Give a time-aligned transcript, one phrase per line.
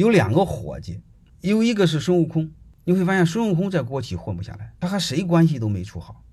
[0.00, 1.00] 有两个伙计，
[1.40, 2.50] 有一个是孙悟空。
[2.84, 6.24] 你会发现孙悟空在国企混不下来，他和谁关系都没处好。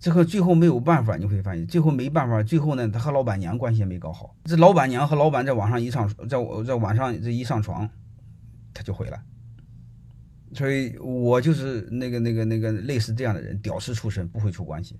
[0.00, 4.34] 这个最后没有办法，你会发现最后没办法，最后呢，他和老板娘关系也没搞好。
[4.44, 7.88] 这老板娘和老板在网上一上，在在晚上这一上床，
[8.72, 9.22] 他就毁了。
[10.54, 14.98] 所以我就是那个那个那个类似这样的人，屌丝出身，不会处关系。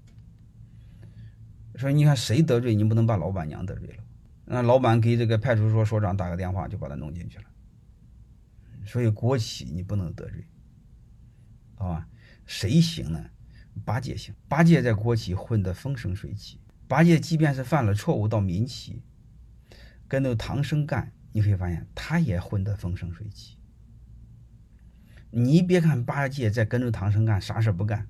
[1.77, 4.04] 所以你看谁得罪你，不能把老板娘得罪了。
[4.46, 7.45] 那老板给这个派出所所长打个电话，就把他弄进去了。
[8.86, 10.46] 所以国企你不能得罪，
[11.77, 12.09] 好吧？
[12.45, 13.30] 谁行呢？
[13.84, 14.34] 八戒行。
[14.46, 16.60] 八戒在国企混得风生水起。
[16.86, 19.02] 八戒即便是犯了错误到民企，
[20.06, 23.56] 跟着唐僧干，你会发现他也混得风生水起。
[25.30, 28.06] 你别看八戒在跟着唐僧干，啥事不干，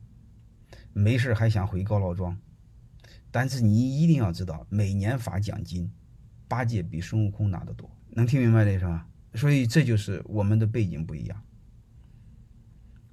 [0.93, 2.37] 没事还想回高老庄，
[3.31, 5.91] 但是你一定要知道，每年发奖金，
[6.49, 7.91] 八戒比孙悟空拿得多。
[8.11, 9.09] 能听明白这是吧？
[9.35, 11.43] 所以这就是我们的背景不一样。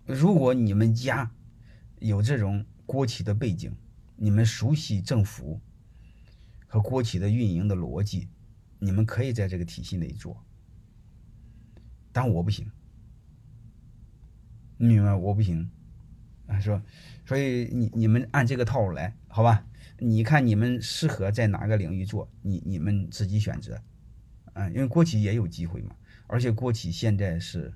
[0.05, 1.31] 如果你们家
[1.99, 3.75] 有这种国企的背景，
[4.15, 5.59] 你们熟悉政府
[6.67, 8.27] 和国企的运营的逻辑，
[8.77, 10.45] 你们可以在这个体系内做。
[12.11, 12.69] 但我不行，
[14.77, 15.15] 你明白？
[15.15, 15.71] 我不行，
[16.59, 16.81] 说，
[17.25, 19.65] 所以你你们按这个套路来，好吧？
[19.99, 23.79] 你看你们适合在哪个领域做，你你们自己选择，
[24.53, 25.95] 啊，因为国企也有机会嘛。
[26.25, 27.71] 而且国企现在是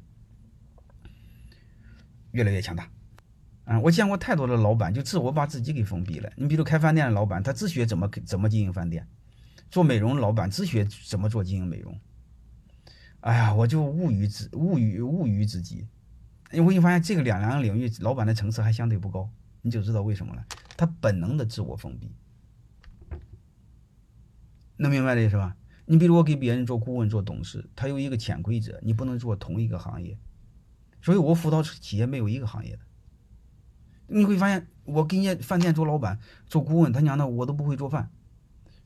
[2.32, 2.90] 越来越强大，
[3.66, 6.32] 啊，我见过太多的老板就自我把自己给封闭了。
[6.36, 9.04] 你比如开饭店的老板，他自学怎么怎么经营饭店；
[9.70, 12.00] 做美容老板自学怎么做经营美容。
[13.20, 15.88] 哎呀，我就无语之无语无语之极。
[16.56, 19.30] 你会发现这个两两个领域老板的层次还相对不高，
[19.62, 20.46] 你就知道为什么了。
[20.78, 22.12] 他本能的自我封闭，
[24.78, 25.56] 能明白这意思吧？
[25.86, 30.18] 你比如我给别人做顾问、做董事，他有一个潜规则，你不能做同一个行业。
[31.02, 32.80] 所以我辅导企业没有一个行业的。
[34.08, 38.10] 你会发现，我给人家饭店做老板、做顾问，他娘的我都不会做饭。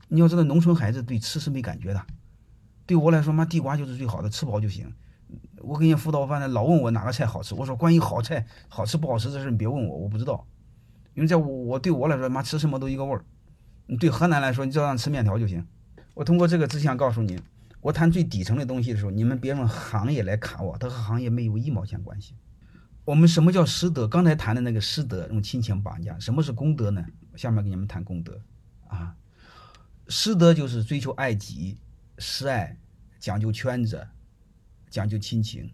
[0.08, 2.06] 你要知道，农村孩子对吃是没感觉的。
[2.86, 4.92] 对我来说，妈地瓜就是最好的，吃饱就行。
[5.70, 10.44] 我给人家辅导饭的，老问我哪个菜好吃，我说关于好菜好吃不好吃这事你别问我，我不知道。
[11.14, 13.24] 因为在我我对我来说，妈吃什么都一个味儿。
[13.86, 15.64] 你对河南来说，你只要让吃面条就行。
[16.14, 17.38] 我通过这个只想告诉你，
[17.80, 22.34] 我谈最底层的东西的时候，你们别用行业来卡我，它和行业没有一毛钱关系。
[23.04, 24.08] 我们什么叫师德？
[24.08, 26.18] 刚才谈的那个师德，用亲情绑架。
[26.18, 27.04] 什么是功德呢？
[27.36, 28.40] 下面给你们谈功德
[28.88, 29.14] 啊。
[30.08, 31.78] 师德就是追求爱己、
[32.18, 32.76] 施爱，
[33.20, 34.04] 讲究圈子，
[34.90, 35.72] 讲究亲情。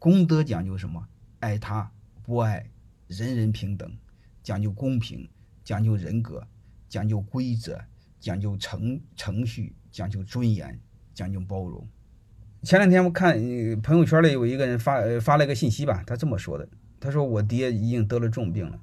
[0.00, 1.06] 功德讲究什么？
[1.38, 1.92] 爱他
[2.24, 2.68] 不爱，
[3.06, 3.96] 人人平等，
[4.42, 5.28] 讲究公平，
[5.62, 6.44] 讲究人格，
[6.88, 7.80] 讲究规则。
[8.20, 10.76] 讲究程程序，讲究尊严，
[11.14, 11.88] 讲究包容。
[12.64, 13.36] 前两天我看
[13.80, 18.80] 朋友圈里有一个人发发了一个信息吧，他这么说的：“他说我爹已经得了重病了，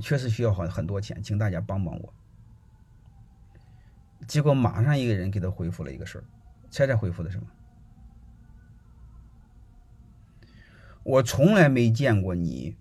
[0.00, 2.12] 确实需要很很多钱，请大家帮帮我。”
[4.26, 6.24] 结果马上一个人给他回复了一个事儿，
[6.70, 7.46] 猜猜回复的什么？
[11.02, 12.76] 我从来没见过你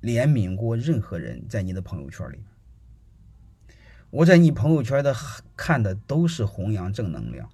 [0.00, 2.40] 怜悯过任何人，在你的朋友圈里。
[4.10, 5.16] 我在你朋友圈的
[5.56, 7.48] 看的都是弘扬正能量，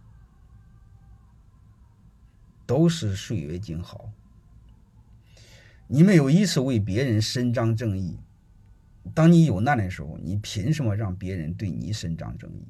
[2.67, 4.11] 都是岁月静好。
[5.87, 8.19] 你没有一次为别人伸张正义。
[9.15, 12.67] 当你有难的时候，你凭什么让别人对你伸张正义？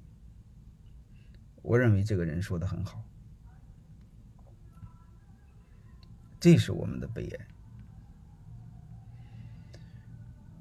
[1.68, 3.04] 我认为这个人说的很好，
[6.40, 7.46] 这是我们的悲哀。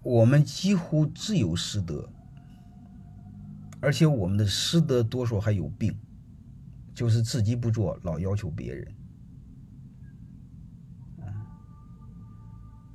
[0.04, 2.10] 我们几乎只有师德。
[3.80, 5.98] 而且我们的师德多数还有病，
[6.94, 8.94] 就是自己不做，老要求别人。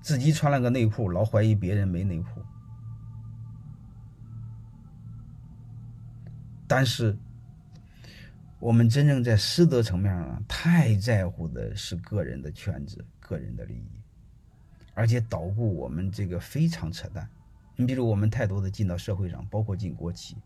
[0.03, 2.45] 自己穿了个内裤，老怀疑别人没内裤。
[6.67, 7.17] 但是，
[8.63, 13.91] 我们真正在师德层面上，太在乎的是个人的圈子、个人的利益，
[14.95, 17.29] 而且捣鼓我们这个非常扯淡。
[17.75, 20.37] 你比如，我们太多的进到社会上，包括进国企。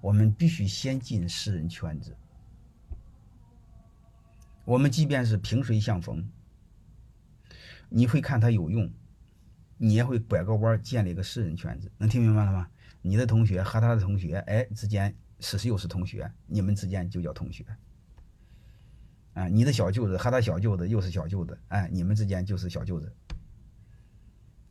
[0.00, 2.16] 我们必须先进私人圈子。
[4.64, 6.24] 我们即便是萍水相逢，
[7.88, 8.88] 你会看他有用，
[9.78, 11.90] 你也会拐个弯建立一个私人圈子。
[11.98, 12.68] 能听明白了吗？
[13.02, 15.12] 你的同学和他的同学，哎，之间
[15.44, 17.64] 是是又是同学，你们之间就叫同学。
[19.34, 23.12] 啊，你的小舅子和他小舅子又是小舅子，哎，你们之间就是小舅子。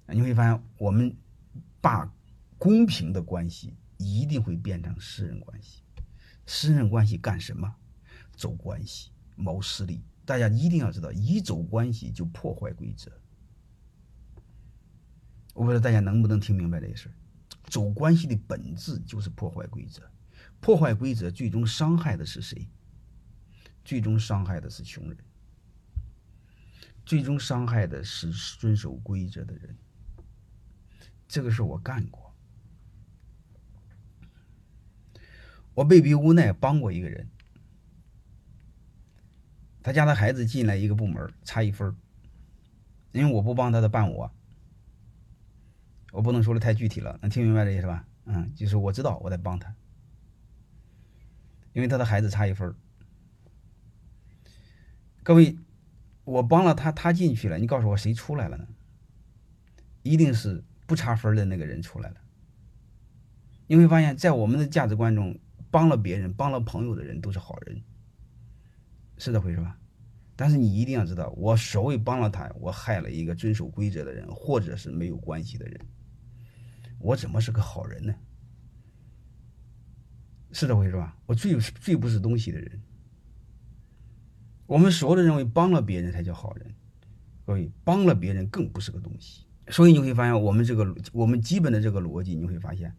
[0.07, 1.15] 你会发现，我们
[1.79, 2.11] 把
[2.57, 3.75] 公平的关系。
[3.99, 5.81] 一定会变成私人关系，
[6.45, 7.73] 私人关系干什么？
[8.35, 10.03] 走关系、谋私利。
[10.25, 13.09] 大家一定要知道，一走关系就破坏规则。
[15.53, 17.13] 我不知道大家能不能听明白这个事儿。
[17.69, 20.01] 走关系的本质就是破坏规则，
[20.63, 22.69] 破坏规则最终伤害的是谁？
[23.83, 25.17] 最终伤害的是穷人，
[27.05, 29.75] 最终伤害的是遵守规则的人。
[31.27, 32.33] 这个事我干过，
[35.73, 37.27] 我被逼无奈帮过一个人，
[39.81, 41.93] 他家的孩子进来一个部门差一分
[43.11, 44.31] 因为我不帮他，的办我。
[46.13, 48.07] 我不能说的太具体了，能听明白这意思吧？
[48.23, 49.75] 嗯，就是我知道我在帮他，
[51.73, 52.73] 因为他的孩子差一分
[55.23, 55.57] 各位，
[56.23, 58.67] 我帮了他，他进去了，你告诉我谁出来了呢？
[60.01, 62.17] 一定是不差分的那个人出来了。
[63.67, 65.39] 你会发现在我们的价值观中，
[65.71, 67.81] 帮了别人、帮了朋友的人都是好人，
[69.17, 69.77] 是这回事吧？
[70.35, 75.79] 但是你一定要知道，我所谓帮了他，我害了一个遵守规则的人，或者是没有关系的人。
[76.99, 78.13] 我怎么是个好人呢？
[80.53, 81.17] 是这回事吧？
[81.25, 82.81] 我最最不是东西的人。
[84.65, 86.73] 我们所有的认为帮了别人才叫好人，
[87.45, 89.45] 各位帮了别人更不是个东西。
[89.67, 92.95] 所以你会发现，我们这个我们基本的这个逻辑，你会发现，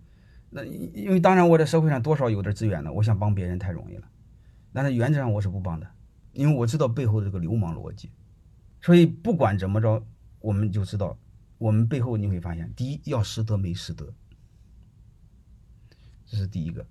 [0.50, 4.08] 那因为当然我在社会上多少有点资源了，我想帮别人太容易了。
[4.72, 5.90] 但是原则上我是不帮的，
[6.32, 8.10] 因为我知道背后的这个流氓逻辑。
[8.82, 10.04] 所以不管怎么着，
[10.40, 11.16] 我们就知道。
[11.56, 14.12] 我们背后你会发现，第一要师德没师德，
[16.26, 16.82] 这是第一个；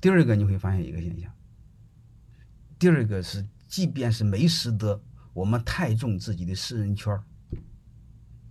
[0.00, 1.30] 第二个你会发现一个现象，
[2.78, 5.02] 第二个是，即便是没师德，
[5.34, 7.18] 我们太重自己的私人圈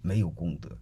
[0.02, 0.78] 没有功德。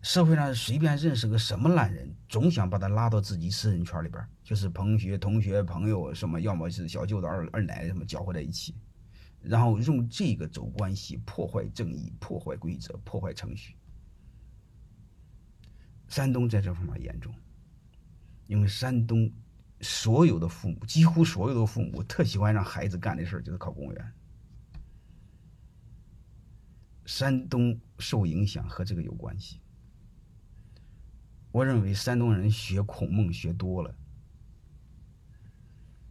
[0.00, 8.74] 社会上随便认识个什么烂人，总想把他拉到自己私人圈里边，就是同学、同学、朋友什么，要么是小舅子、二二奶什么搅和在一起。
[9.42, 13.76] 然后用这个走关系，破坏正义，破坏规则，破坏程序。
[16.08, 17.34] 山东在这方面严重，
[18.50, 19.30] 因为山东
[19.80, 24.12] 所有的父母，几乎所有的父母，特喜欢让孩子干的事儿就是考公务员。
[27.06, 29.60] 山东受影响和这个有关系。
[31.52, 33.94] 我认为山东人学孔孟学多了。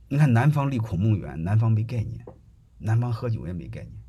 [0.07, 2.25] 你看南方离孔孟远，南方没概念。
[2.77, 4.01] 南方喝酒也没概念，